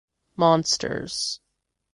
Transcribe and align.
Monsters. 0.35 1.39